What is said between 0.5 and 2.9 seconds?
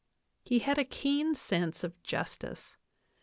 had a keen sense of justice.